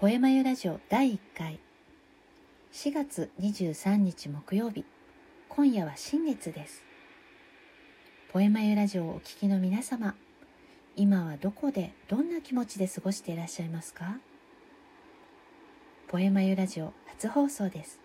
[0.00, 1.58] ポエマユラジオ第1回。
[2.72, 4.84] 4月23日木曜日。
[5.48, 6.84] 今夜は新月です。
[8.32, 10.14] ポエマユラジオをお聴きの皆様。
[10.94, 14.18] 今はどこでどんな気持ちで過ごしていらっしゃいますか？
[16.06, 17.98] ポエマユラジオ初放送です。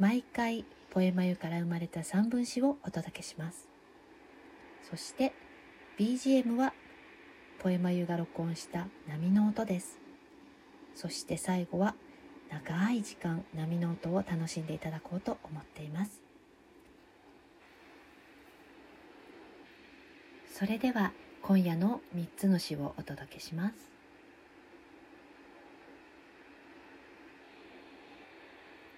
[0.00, 3.68] 毎回ポエマユから生まれた三分詩をお届けします。
[4.90, 5.34] そして
[6.00, 6.74] BGM は
[7.60, 10.01] ポエマユが録音した波の音です。
[10.94, 11.94] そして最後は
[12.50, 16.20] 長い時間波の音を楽しんでいただこうと思っています。
[20.52, 23.74] それでは今夜の3つの詩をお届けします。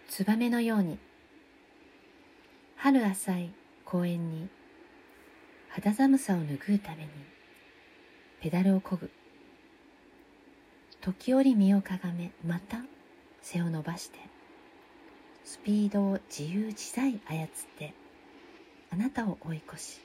[0.09, 0.99] ツバメのように
[2.77, 3.51] 春浅い
[3.85, 4.49] 公園に
[5.71, 7.09] 肌寒さを拭うために
[8.41, 9.11] ペダルをこぐ。
[11.05, 12.79] 時折身をかがめまた
[13.43, 14.19] 背を伸ばして
[15.45, 17.93] スピードを自由自在操って
[18.91, 20.01] あなたを追い越し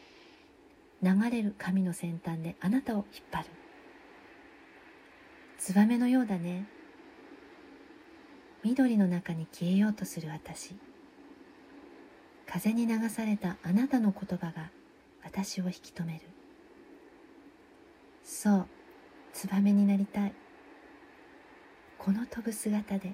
[1.02, 3.46] 流れる髪の先端であなたを引っ張る。
[5.58, 6.66] ツバメのようだね。
[8.66, 10.76] 緑の中に消えようとする私。
[12.46, 14.72] 風に流されたあなたの言葉が
[15.24, 16.20] 私を引き止める。
[18.26, 18.68] そう
[19.32, 20.34] ツバメになりたい。
[22.10, 23.14] この飛ぶ姿で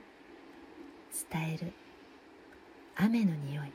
[1.29, 1.73] 伝える。
[2.95, 3.73] 雨の匂い。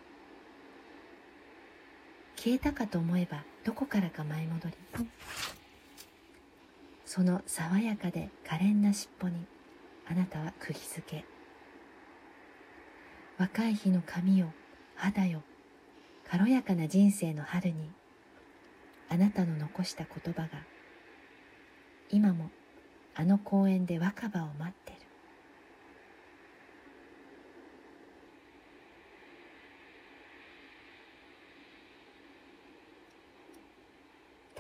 [2.37, 4.75] 消えたかと思えばどこからか舞い戻り。
[7.05, 9.45] その爽やかで可憐な尻尾に
[10.11, 11.27] あなたは釘付け。
[13.37, 14.51] 若い日の髪よ
[14.97, 15.43] 肌よ
[16.31, 17.91] 軽やかな人生の春に
[19.11, 20.49] あなたの残した言葉が
[22.09, 22.51] 今も
[23.15, 25.00] あの公園で若葉を待ってる。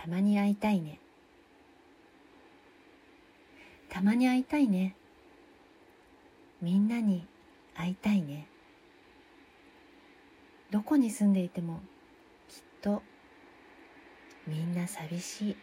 [0.02, 0.98] たまに会いたいね。
[3.90, 4.96] たまに会いたいね。
[6.62, 7.26] みんなに
[7.74, 8.46] 会いたいね。
[10.70, 11.80] どこに住んでいても
[12.48, 13.02] きっと
[14.46, 15.56] みんな寂しい。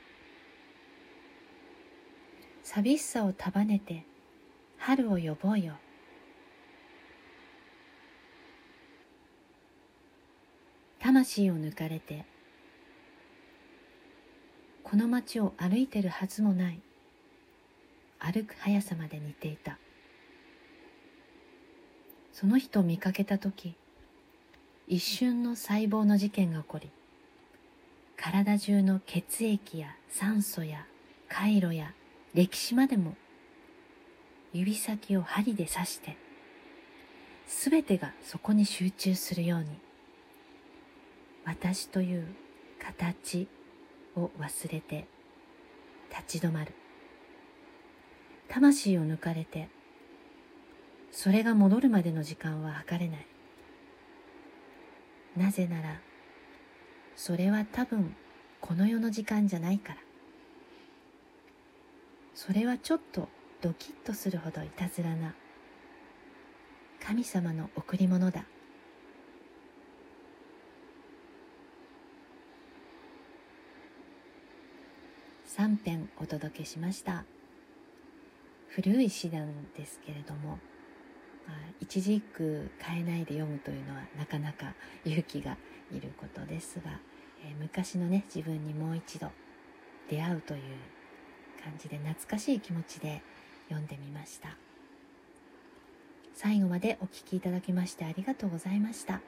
[2.61, 4.05] 寂しさを束ねて
[4.77, 5.73] 春を呼ぼうよ。
[10.99, 12.36] 魂を抜かれて
[14.89, 16.79] この街を歩いてるはずもない。
[18.19, 19.77] 歩く速さまで似ていた。
[22.31, 23.75] その人を見かけた時
[24.87, 26.91] 一瞬の細胞の事件が起こり
[28.15, 30.85] 体中の血液や酸素や
[31.27, 31.93] 回路や
[32.35, 33.15] 歴史までも
[34.53, 36.15] 指先を針で刺して
[37.47, 39.67] 全てがそこに集中するように
[41.43, 42.27] 私という
[42.79, 43.47] 形
[44.17, 45.07] を忘れて
[46.09, 46.73] 立ち止まる。
[48.49, 49.69] 魂を抜かれて
[51.11, 53.27] それが戻るまでの時間は測れない。
[55.35, 56.01] なぜなら
[57.15, 58.15] それは多分
[58.59, 59.99] この世の時間じゃないから。
[62.33, 63.29] それはちょっと
[63.61, 65.33] ドキッとするほどいたずらな
[67.03, 68.45] 神様の贈り物だ。
[75.57, 77.25] 3編お届けしました。
[78.67, 80.59] 古い詩なんですけれども
[81.79, 85.57] 一字一句変えないで読むというのはなかなか勇気が
[85.91, 86.99] いることですが、
[87.43, 89.31] えー、昔のね自分にもう一度
[90.07, 90.61] 出会うという
[91.63, 93.23] 感じで懐かしい気持ちで
[93.69, 94.55] 読んでみました。
[96.35, 99.21] 最後までお聴きいただきましてありがとうございました。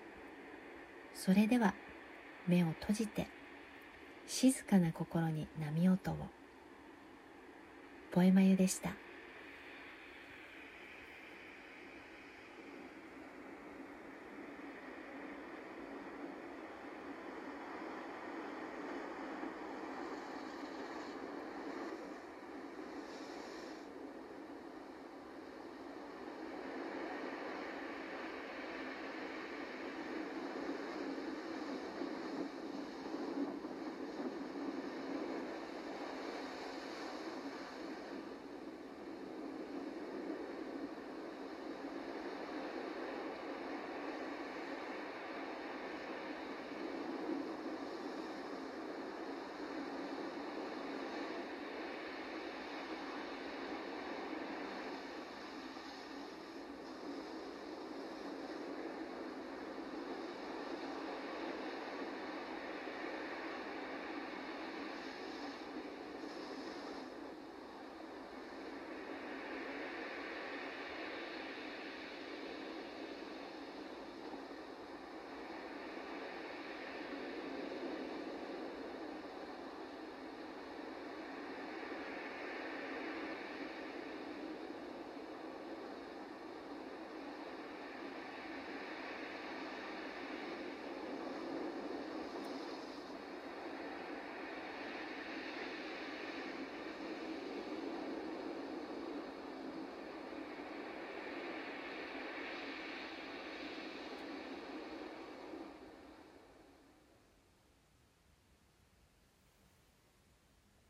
[1.15, 1.73] それでは
[2.45, 3.27] 目を閉じて
[4.31, 6.15] 静かな心に波音を
[8.11, 8.91] ポエマユでした。